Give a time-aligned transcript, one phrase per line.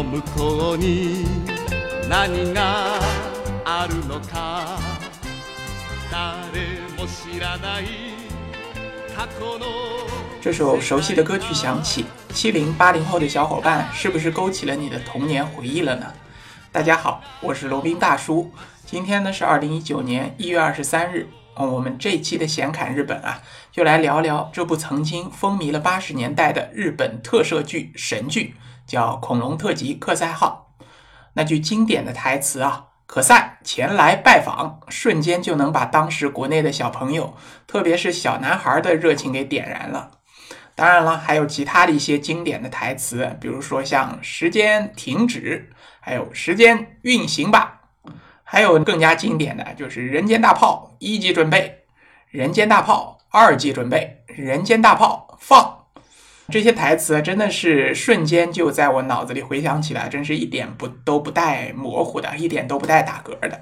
[0.00, 1.24] の向こうに
[2.08, 3.00] 何が
[3.64, 4.78] あるのか
[6.10, 7.84] 誰も知らない
[9.16, 9.66] 過去の
[10.40, 16.06] 这首熟悉的歌曲响起，七零八零后的小伙伴是不是勾起了你的童年回忆了呢？
[16.70, 18.52] 大家好，我是罗宾大叔，
[18.84, 21.28] 今天呢是二零一九年一月二十三日。
[21.58, 23.40] 嗯，我们这一期的闲侃日本啊，
[23.72, 28.54] 就来聊聊这部曾经风靡了八十年代的日本特摄剧神剧，
[28.91, 30.75] 叫《恐龙特辑克赛号》。
[31.35, 37.33] 那句经典的台词啊，“可赛前来拜访”，瞬间就能把当时国内的小朋友，
[37.65, 40.11] 特别是小男孩的热情给点燃了。
[40.75, 45.69] 当然了，还有其他的一些经典的台词，比如说像“时间停止”，
[46.01, 47.83] 还有“时间运行吧”。
[48.43, 51.85] 还有更加经典的就是“人间大炮一级准备
[52.27, 55.80] ”，“人间大炮二级准备”，“人间大炮放”，
[56.51, 63.61] 这些台词真的是瞬间就在我脑子里回想起来，真是一点不都不带模糊的，一点都不带打嗝的。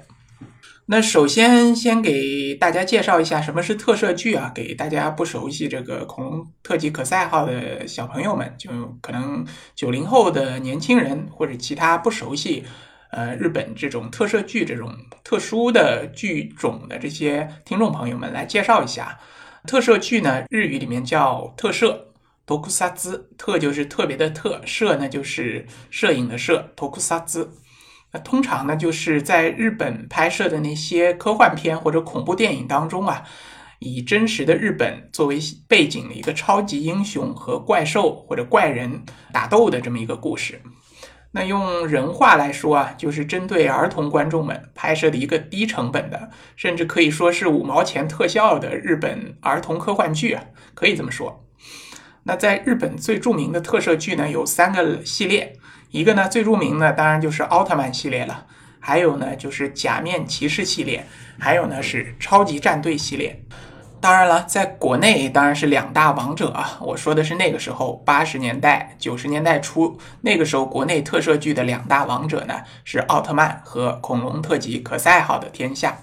[0.86, 12.64] 那首先先给大家介绍一下什么是特摄剧啊，给大家不熟悉这个《恐龙特辑可赛号》的小朋友们，就可能九零后的年轻人或者其他不熟悉。
[13.12, 14.94] 呃，日本这种特摄剧这种
[15.24, 19.18] 特殊的剧种的这些听众朋友们来介绍一下，
[19.66, 22.09] 特摄剧呢，日语里面叫特摄，
[22.50, 27.52] 托库萨兹，特就是特别的特，摄呢就是摄影的摄，托库萨兹。
[28.10, 33.22] 那通常呢就是在日本拍摄的那些科幻片或者恐怖电影当中啊，
[33.78, 40.60] 以真实的日本作为背景的一个超级英雄和怪兽或者怪人打斗的这么一个故事。
[41.30, 50.42] 那用人话来说啊，就是针对儿童观众们拍摄的一个低成本的，甚至可以说是五毛钱特效的日本儿童科幻剧啊，
[50.74, 51.46] 可以这么说。
[52.24, 55.56] 那在日本最著名的特摄剧呢，有三个系列，
[55.90, 58.46] 一个呢最著名的当然就是奥特曼系列了，
[58.78, 61.06] 还有呢就是假面骑士系列，
[61.38, 63.42] 还有呢是超级战队系列。
[64.02, 66.78] 当然了，在国内当然是两大王者啊！
[66.80, 75.98] 我说的是那个时候，八十年代、九十年代初，那个时候国内特摄剧的两大王者呢，是奥特曼和恐龙特辑可赛号的天下。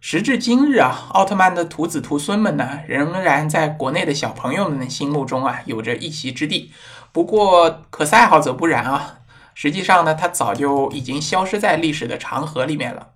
[0.00, 6.70] 时至今日啊，奥特曼的徒子徒孙们呢，仍然在国内的小朋友们的心目中啊，有着一席之地。
[7.12, 9.18] 不过可赛号则不然啊，
[9.54, 13.08] 实际上呢，它早就已经消失在历史的长河里面了。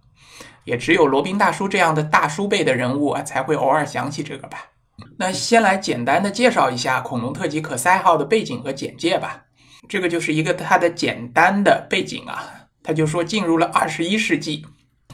[0.64, 4.70] 也只有罗宾大叔这样的大叔辈的人物啊，才会偶尔想起这个吧。
[5.18, 9.44] 那先来简单的介绍一下《恐龙特级可赛号》的背景和简介吧。
[9.88, 14.66] 这个就是一个它的简单的背景啊，他就说进入了二十一世纪，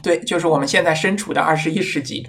[0.07, 2.25] 对，就是我们现在身处的二十一世纪。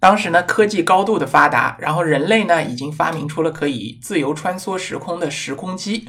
[0.00, 6.08] 当时呢，科技高度的发达，然后人类呢已经发明出了可以自由穿梭时空的时空机。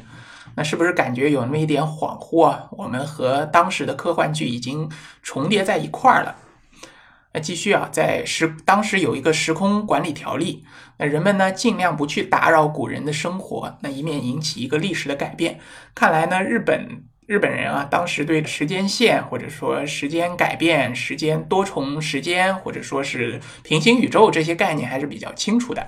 [0.54, 2.68] 那是不是感觉有那么一点恍惚啊？
[2.70, 4.90] 我们和当时的科幻剧已经
[5.22, 6.36] 重叠在一块儿了。
[7.34, 10.64] 那继续啊，在时当时有一个时空管理条例，
[10.96, 15.60] 那人们呢尽量不去打扰古人的生活，那以免引起一个历史的改变。
[15.94, 25.84] 看来呢，日本日本人啊，当时对时间线或者说时间改变、时间多重时间或者说是平行宇宙这些概念还是比较清楚的。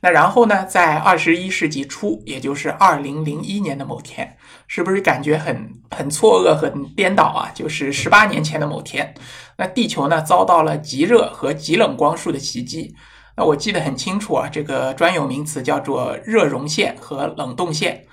[0.00, 7.52] 那然后呢，在二十一世纪初，也就是二零零一年的某天，是不是感觉很很错愕、很颠倒啊？
[7.54, 9.14] 就是十八年前的某天，
[9.56, 12.92] 那地球呢遭到了极热和极冷光束的袭击。
[13.36, 18.04] 那我记得很清楚啊，这个专有名词叫做热熔线和冷冻线。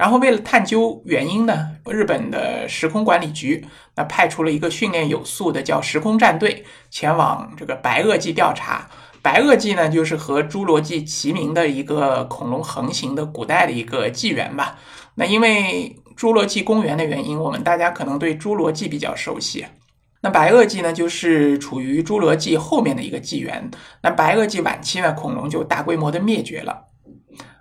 [0.00, 3.62] 然后为了探究原因呢，日本的时空管理局
[3.94, 8.88] 那派出了一个训练有素的叫时空战队，前往这个白垩纪调查。
[9.20, 14.78] 白垩纪呢，就是和侏罗纪齐名的一个恐龙横行的古代的一个纪元吧。
[15.16, 19.66] 那因为侏罗纪公园的原因，我们大家可能对侏罗纪比较熟悉。
[20.22, 23.70] 那白垩纪呢，就是处于侏罗纪后面的一个纪元。
[24.02, 26.84] 那白垩纪晚期呢，恐龙就大规模的灭绝了。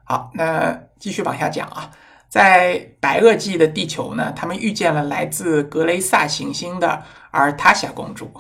[0.05, 1.91] 好，那继续往下讲啊。
[2.29, 8.31] 在白垩纪的地球呢，他们遇见了来自格雷萨行星的阿尔塔夏公主，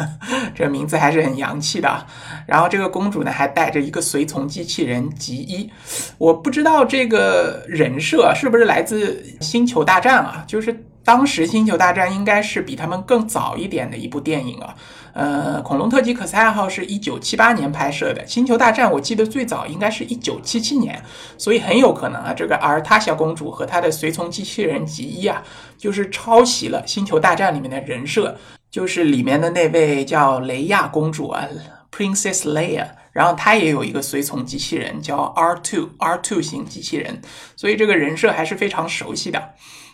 [0.56, 2.06] 这名字还是很洋气的。
[2.46, 5.70] 然后这个公主呢，还带着一个随从机器人吉伊。
[6.16, 10.42] 我不知道这个人设是不是来自《星球大战》啊？
[10.46, 14.74] 就是当时《星球大战》应该是比他们更早一点的一部电影啊。
[15.12, 21.00] 呃，恐龙特辑可赛号是一九七八年拍摄的，《星球大战》我记得最早应该是一九七七年，
[21.38, 25.40] 所以很有可能啊，这个阿尔塔夏公主和她的随从机器人吉伊啊，
[25.78, 28.36] 就是抄袭了《星球大战》里面的人设，
[28.72, 31.46] 就是里面的那位叫雷亚公主啊
[31.92, 37.22] ，Princess Leia，然后她也有一个随从机器人叫 R Two R Two 型机器人，
[37.54, 39.50] 所以这个人设还是非常熟悉的。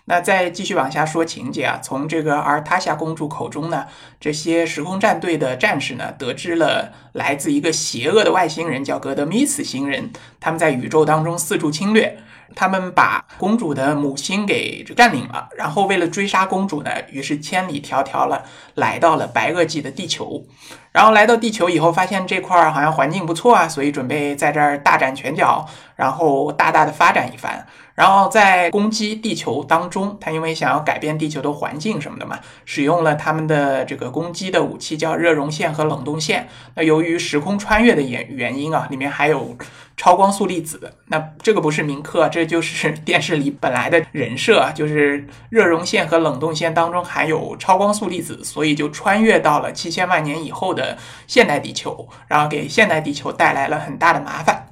[0.06, 3.86] 那再继续往下说情节啊，从这个阿尔塔夏公主口中呢，
[4.18, 10.10] 这些时空战队的战士呢，得知了来自一个邪恶的外星人叫格德米斯星人，
[10.40, 12.18] 他们在宇宙当中四处侵略。
[12.56, 18.44] 他们把公主的母星给占领了，然后为了追杀公主呢，于是千里迢迢了
[18.74, 20.44] 来到了白垩纪的地球。
[20.92, 25.64] 然后来到地球以后，发现这块儿好像环境不错啊，所以准备在这儿大展拳脚，
[25.94, 27.64] 然后大大的发展一番。
[27.94, 36.48] 然后在攻击地球当中，他因为想要改变地球的环境什么的嘛，使用了他们的这个攻击的武器，叫热熔线和冷冻线。
[36.74, 39.54] 那由于时空穿越的原原因啊，里面还有
[40.00, 40.94] 超光速粒子。
[41.08, 54.68] 那这个不是铭刻，这就是 电视里本来的人设，就是热熔线和冷冻线当中含有超光速粒子，所以就穿越到了七千万年以后的现代地球，然后给现代地球带来了很大的麻烦。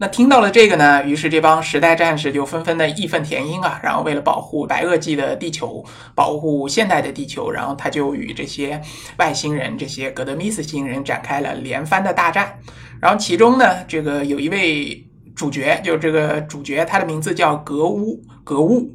[0.00, 5.84] 那听到了这个呢，于是这帮时代战士就纷纷的义愤填膺啊，然后为了保护白垩纪的地球，
[6.14, 8.80] 保护现代的地球，然后他就与这些
[9.16, 12.60] 外星人、这些格德米斯星人展开了连番的大战。
[13.00, 15.04] 然后其中呢，这个有一位
[15.34, 18.94] 主角，就这个主角，他的名字叫格乌格乌，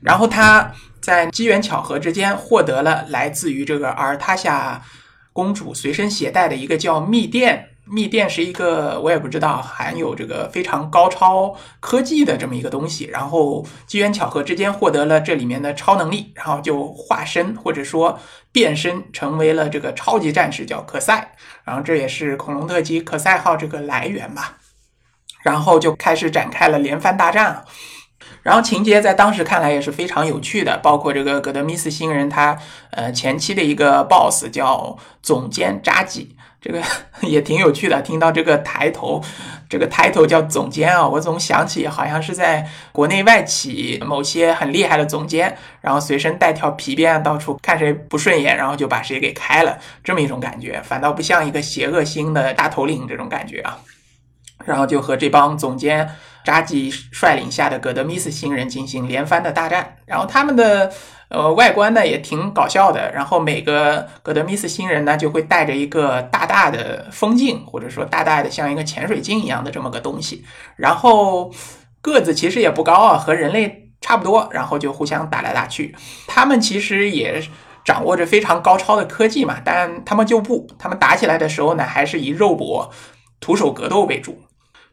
[0.00, 4.80] 然后他在机缘巧合之间获得了来自于这个阿尔塔夏
[5.32, 7.70] 公主随身携带的一个叫密电。
[7.86, 18.18] 密电是一个我也不知道含有这个非常高超科技的这么一个东西，然后机缘巧合之间获得了这里面的超能力，然后就化身或者说
[18.52, 24.56] 变身成为了这个超级战士，叫可赛，然后这也是恐龙特辑可赛号这个来源吧，
[25.42, 27.64] 然后就开始展开了连番大战，
[28.42, 32.58] 然后情节在当时看来也是非常有趣的，包括这个葛德米斯星人他
[32.92, 36.34] 呃前期的一个 BOSS 叫总监扎吉。
[36.64, 36.82] 这个
[37.28, 39.22] 也挺有趣的，听到这个抬头，
[39.68, 53.76] 这个抬头叫总监啊，我总想起好像是在国内外企某些很厉害的总监，然后随身带条皮鞭，到处看谁不顺眼，然后就把谁给开了，这么一种感觉，反倒不像一个邪恶星的大头领这种感觉啊。
[54.64, 56.08] 然后就和这帮总监
[56.42, 60.90] 扎基率领下的戈德米斯星人进行连番的大战，然后他们的。
[61.28, 63.10] 呃，外观呢也挺搞笑的。
[63.12, 70.44] 然后每个格德米斯星人呢就会带着一个大大的风镜，或者说大大的像一个潜水镜一样的这么个东西。
[70.76, 71.52] 然后
[72.00, 74.48] 个子其实也不高啊，和人类差不多。
[74.52, 75.96] 然后就互相打来打去。
[76.28, 77.42] 他们其实也
[77.84, 82.90] 掌握着非常高超的科技嘛，但他们就不，他们打起来的时候呢，还是以肉搏、
[83.40, 84.42] 徒手格斗为主。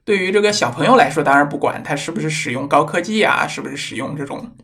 [0.03, 4.55] 对于这个小朋友来说，当然不管他是不是使用高科技啊，是不是使用这种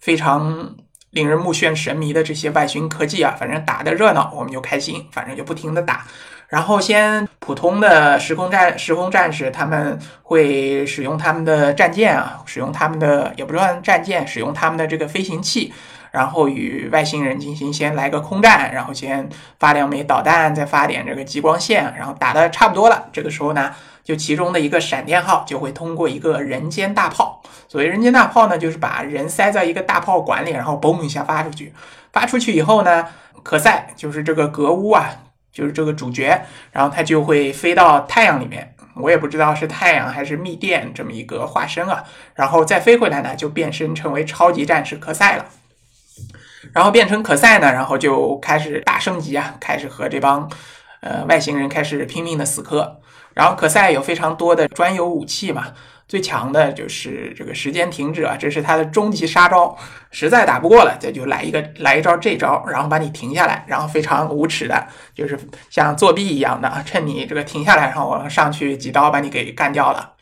[0.00, 0.74] 非常。
[1.16, 6.04] 令人目眩神迷的这些外星科技啊，反正打的热闹，我们就开心，反正就不停的打。
[6.48, 15.72] 然后先普通的时空战时空战士，他们会使用他们的战舰啊，使用他们的也不算战舰，使用他们的这个飞行器，
[16.10, 19.26] 然后与外星人进行先来个空战，然后先
[19.58, 23.72] 发两枚导弹，再发点这个激光线，然后打的差不多了，这个时候呢。
[24.06, 31.74] 就其中的一个闪电号就会通过一个人间大炮，所谓人间大炮呢，就是把人塞在一个大炮管里，然后嘣一下发出去。
[32.12, 33.04] 发出去以后呢，
[33.42, 35.10] 可赛就是这个格乌啊，
[35.52, 36.40] 就是这个主角，
[36.70, 42.04] 然后他就会飞到太阳里面，我也不知道是太阳还是密电这么一个化身啊，
[42.34, 45.46] 然后再飞回来呢，就变身成为超级战士可赛了。
[46.72, 50.48] 然后变成可赛呢，然后就开始大升级啊，开始和这帮
[51.00, 53.00] 呃外星人开始拼命的死磕。
[53.36, 55.66] 然后可赛有非常多的专有武器嘛，
[56.08, 59.76] 最强的就是这个时间停止啊，这是他的终极杀招，
[60.10, 65.38] 实在打不过了，这就来一个来一招这招，然后把你停下来，然后非常无耻的，就是
[65.68, 70.14] 像作弊一样的，趁你这个停下来，然后我上去几刀把你给干掉了。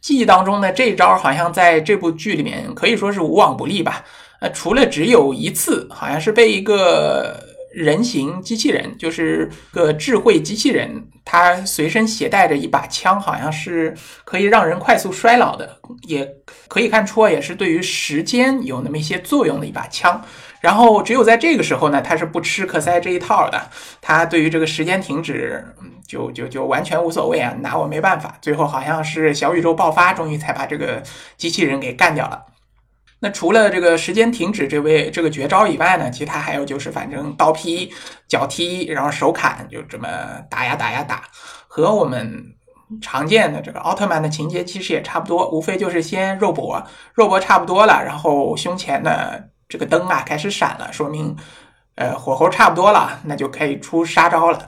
[0.00, 4.04] 记忆当中呢，这招好像在这部剧里面可以说是无往不利吧，
[4.40, 7.51] 呃，除了只有一次，好像是被一个。
[7.72, 16.28] 人形机器人就是个智慧机器人，它随身携带着一把枪，好像是可以让人快速衰老的，也
[16.68, 20.22] 可以看出啊也是对于时间有那么一些作用的一把枪。
[20.60, 23.60] 然后只有在这个时候呢，他是不吃可塞这一套的，
[24.00, 25.64] 他对于这个时间停止
[26.06, 28.38] 就就就完全无所谓啊，拿我没办法。
[28.40, 31.02] 最后好像是小宇宙爆发，终于才把这个
[31.36, 32.51] 机器人给干掉了。
[33.24, 37.94] 那除了这个时间停止这位这个绝招以外呢，其他还有就是反正刀劈、
[38.26, 40.08] 脚踢，然后手砍，就这么
[40.50, 41.22] 打呀打呀打，
[41.68, 42.44] 和我们
[43.00, 51.36] 常见的这个奥特曼的情节其实也差不多，无非就是先肉搏，肉搏差不多了，然后胸前的这个灯啊开始闪了，说明
[51.94, 54.66] 呃火候差不多了，那就可以出杀招了。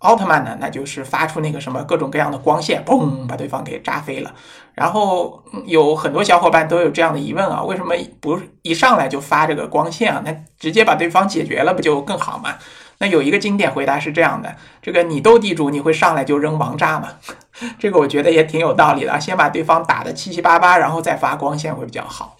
[0.00, 4.34] 奥特曼呢，那就是发出那个什么各种各样的光线，嘣，把对方给炸飞了。
[4.74, 10.22] 然后有很多小伙伴都有这样的疑问啊，为什么不一上来就发这个光线啊？
[10.24, 12.54] 那直接把对方解决了不就更好吗？
[12.98, 17.08] 那有一个经典回答是这样的：这个你斗地主，你会上来就扔王炸吗？
[17.78, 22.36] 这个我觉得也挺有道理的，先把对方打得七七八八，然后再发光线会比较好。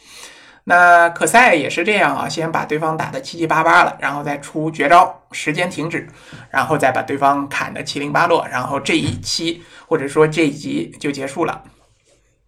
[0.70, 6.08] 那可赛也是这样啊，先把对方打得七七八八了，然后再出绝招，时间停止，
[6.48, 11.60] 然后再把对方砍得七零八落，然后这一期或者说这一集就结束了。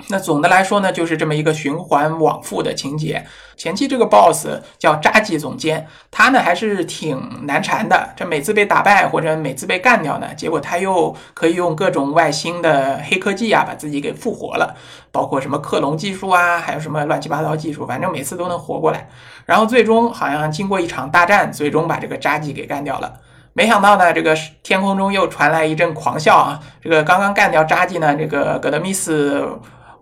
[0.08, 3.24] 那总的来说呢，就是这么一个循环往复的情节。
[3.56, 8.08] 前期这个 boss 叫扎基总监，他呢还是挺难缠的。
[8.16, 14.74] 这每次被打败或者每次被干掉呢，结果他又可以用各种外星的黑科技啊，把自己给复活了，
[15.12, 19.08] 包括什么克隆技术啊，还有什么乱七八糟技术，反正每次都能活过来。
[19.46, 23.12] 然后最终好像经过一场大战，最终把这个扎基给干掉了。
[23.52, 26.58] 没想到呢，这个天空中又传来一阵狂笑啊！
[26.80, 29.46] 这个刚刚干掉扎基呢，这个格德米斯。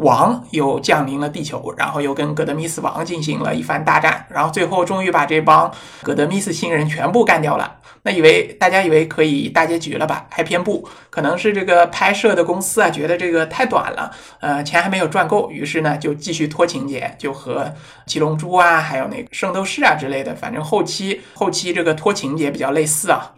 [0.00, 5.70] 王又降临了地球，然后又跟戈德米斯王进行了一番大战，然后最后终于把这帮
[6.02, 7.76] 戈德米斯星人全部干掉了。
[8.02, 10.26] 那以为大家以为可以大结局了吧？
[10.30, 17.70] 还偏不，可能是这个拍摄的公司啊觉得这个太短了，呃，钱还没有赚够，于是呢就继续拖情节，就和
[18.06, 23.32] 七龙珠啊，还有那个圣斗士啊之类的，反正后期后期这个拖情节比较类似啊。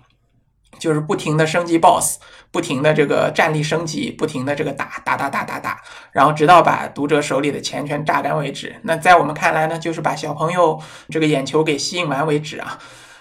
[0.79, 2.19] 就是不停的升级 BOSS，
[2.51, 5.81] 不停的这个战力升级，不停的这个打打打打打打，
[6.13, 8.75] 然后直到把读者手里的钱全榨干为止。
[8.83, 12.79] 那在我们看来呢，就是把小朋友这个眼球给吸引完为止啊。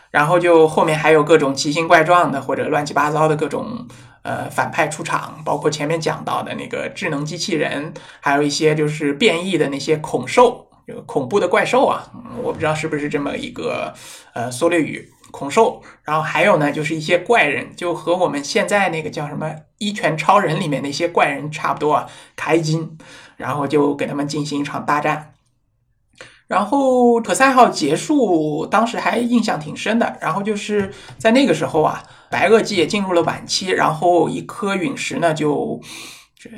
[0.09, 3.87] 然后就后面还有各种奇形怪状的或者乱七八糟的各种
[4.23, 12.11] 呃反派出场，包括前面讲到的那个智能机器人，还有一些就是变异的那些恐兽，这个恐怖的怪兽啊，
[12.43, 13.93] 我不知道是不是这么一个
[14.33, 15.09] 呃缩略语。
[15.31, 19.47] 恐兽，然后还有呢，就是一些怪人，就和我们现在那个叫什么
[19.79, 22.97] 《一拳超人》里面那些怪人差不多啊，开金，
[23.37, 25.33] 然后就给他们进行一场大战。
[26.47, 30.17] 然后可赛号结束，当时还印象挺深的。
[30.19, 35.81] 然后就是在那个时候啊，白垩纪也进入了晚期，然后一颗陨石呢就。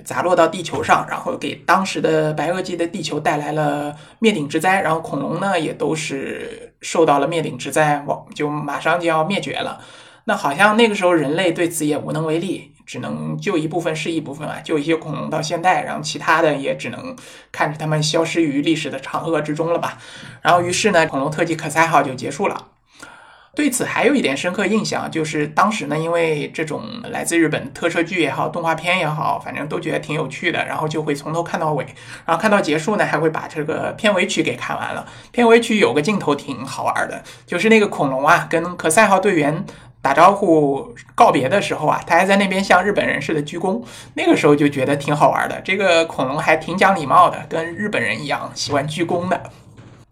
[0.06, 9.82] 砸落到地球上，然后给当时的白垩纪的地球带来了灭顶之灾，然后恐龙呢也都是受到了灭顶之灾，就马上就要灭绝了。
[10.26, 17.16] 那好像那个时候人类对此也无能为力，只能救一部分是一部分啊，救一些恐龙到现代，然后其他的也只能
[17.52, 19.98] 看着他们消失于历史的长河之中了吧。
[20.42, 22.68] 然后于是呢，恐龙特技可赛号就结束了。
[23.56, 26.82] 对此还有一点深刻印象，就是当时呢，因为这种
[27.12, 31.86] 来自日本特摄剧也好，动画片也好，反正都觉得挺有趣的，然后就会从头看到尾，
[32.26, 35.06] 然后看到结束呢，还会把这个片尾曲给看完了。
[35.32, 39.64] 片尾曲有个镜头挺好玩的，就是那个恐龙啊，跟可赛号队员
[40.02, 43.84] 打招呼告别的时候啊，他还在那边向日本人似的鞠躬，
[44.16, 45.62] 那个时候就觉得挺好玩的。
[45.62, 49.40] 这个恐龙还挺讲礼貌的，跟日本人一样喜欢鞠躬的。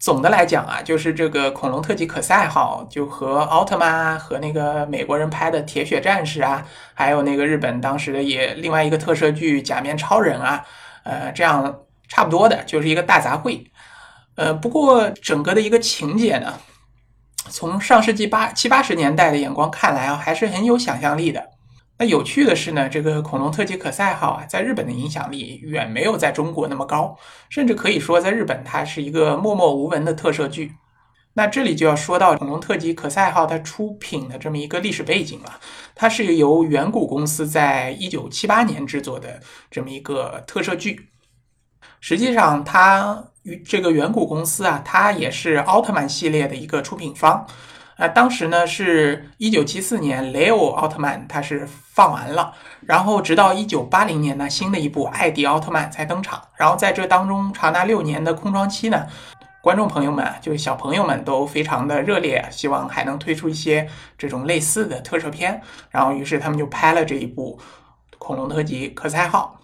[0.02, 10.64] 总的来讲啊，就是这个恐龙特级可赛号，就和奥特曼啊和那个美国人拍的铁血战士啊，还有那个日本当时的也另外一个特摄剧假面超人啊，
[11.04, 13.64] 呃，这样差不多的，就是一个大杂烩。
[14.34, 16.52] 呃，不过整个的一个情节呢，
[17.48, 21.51] 从上世纪八七八十年代的眼光看来啊，还是很有想象力的。
[22.02, 27.16] 那有趣的是呢，这个恐龙特级可赛号啊，在日本的影响力远没有在中国那么高，
[27.48, 30.72] 甚至可以说在日本它是一个默默无闻的特摄剧。
[31.34, 35.60] 那这里就要说到恐龙特级可赛号它出品的这么一个历史背景了，
[35.94, 39.40] 它是由远古公司在一九七八年制作的
[39.70, 41.08] 这么一个特摄剧。
[42.00, 47.46] 实际上，它与这个远古公司啊，它也是奥特曼系列的一个出品方。
[48.02, 52.52] 那当时呢，是一九七四年雷欧奥特曼它是放完了，
[52.84, 56.42] 然后直到一九八零年呢，新的一部艾迪奥特曼才登场。
[56.56, 59.06] 然后在这当中长达六年的空窗期呢，
[59.62, 65.62] 观众朋友们就是小朋友们都非常的热烈，希望还能推出一些这种类似的特摄片。
[65.88, 67.56] 然后于是他们就拍了这一部
[68.18, 69.60] 《恐龙特辑可赛号》。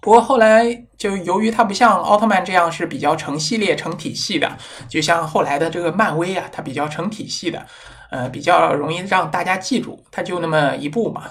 [0.00, 4.56] 不过后来就由于它不像奥特曼这样是比较成系列、成体系的，
[4.88, 7.66] 就像后来的这个漫威啊，它比较成体系的，
[8.10, 11.22] 呃，比较容易让大家记住，它就那么一部嘛。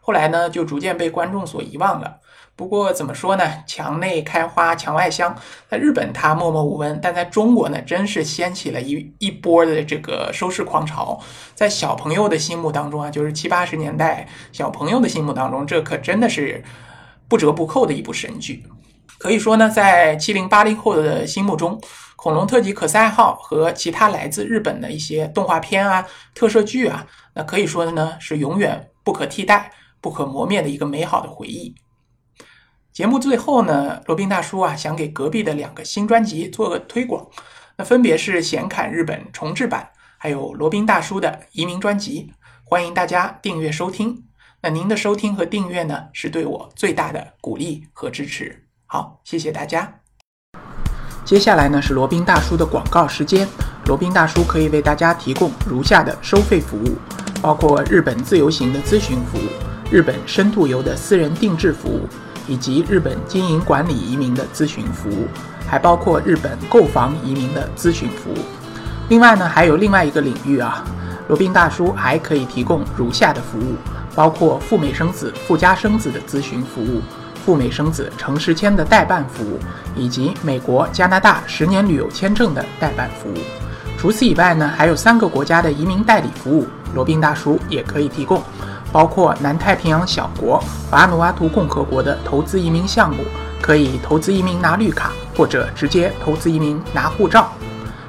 [0.00, 2.16] 后来呢，就逐渐被观众所遗忘了。
[2.56, 5.36] 不过怎么说呢，墙内开花墙外香，
[5.68, 11.20] 在日本它默默无闻，但在中国呢，真是掀起了一一波的这个收视狂潮。
[11.54, 16.64] 在小朋友的心目当中啊，就是七八十年代小朋友的心目当中，这可真的是。
[17.28, 18.62] 不折不扣的一部神剧，
[19.18, 21.78] 可以说呢，在七零八零后的心目中，
[22.16, 31.74] 《恐龙特辑可赛号》和其他来自日本的一些动画片啊、特摄剧啊，那可以说的呢是永远不可替代、不可磨灭的一个美好的回忆。
[32.92, 37.26] 节目最后呢，罗宾大叔啊，想给隔壁的两个新专辑做个推广，
[37.76, 44.22] 那分别是显侃日本重制版，还有罗宾大叔的移民专辑，欢迎大家订阅收听。
[44.66, 48.64] 那您的收听和订阅呢，是对我最大的鼓励和支持。
[48.86, 49.96] 好，谢谢大家。
[51.22, 53.46] 接下来呢是罗宾大叔的广告时间，
[53.84, 56.96] 罗宾大叔可以为大家提供如下的收费服务，
[57.42, 59.50] 包括日本自由行的咨询服务、
[59.90, 62.08] 日本深度游的私人定制服务。
[62.48, 65.28] 以及日本经营管理移民的咨询服务，
[65.66, 68.38] 还包括日本购房移民的咨询服务。
[69.10, 70.84] 另外呢，还有另外一个领域啊，
[71.28, 73.76] 罗宾大叔还可以提供如下的服务，
[74.14, 77.00] 包括赴美生子、赴加生子的咨询服务，
[77.44, 79.58] 赴美生子城市签的代办服务，
[79.96, 83.36] 以及美国、加拿大十年旅游签证的代办服务。
[83.98, 88.42] 除此以外呢，还有三个国家的移民代理服务，罗宾大叔也可以提供。
[88.92, 93.24] 包括南太平洋小国瓦努阿图共和国的投资移民项目，
[93.60, 97.50] 可以投资移民拿绿卡，或者直接投资移民拿护照。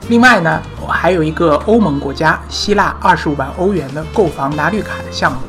[0.09, 5.39] 另外呢，我还有一个欧盟国家希腊二十五万欧元的购房拿绿卡的项目，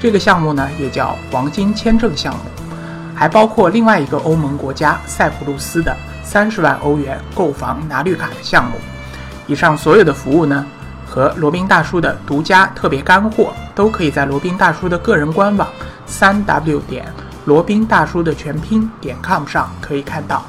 [0.00, 2.40] 这个项目呢也叫黄金签证项目。
[3.14, 8.78] 还包括另外一个欧盟国家塞浦路斯的三十万欧元购房拿绿卡的项目。
[9.46, 10.66] 以上所有的服务呢？
[11.04, 15.68] 和罗宾大叔的独家特别干货，都可以在罗宾大叔的个人官网
[16.06, 17.04] 三 w 点
[17.46, 20.44] 罗宾大叔的全拼点 com 上可以看到。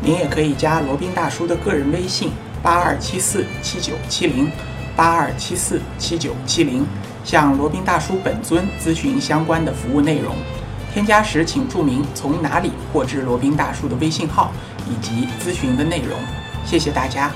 [0.00, 2.30] 您也可以加罗宾大叔的个人微信
[2.62, 4.48] 八二七四七九七零
[4.94, 6.86] 八二七四七九七零，
[7.24, 10.34] 向罗宾大叔本尊咨询相关的服务内容。
[10.92, 14.52] 添加时请注明从哪里获知罗宾大叔的微信号
[14.86, 16.18] 以及咨询的内容。
[16.66, 17.30] 谢谢大家。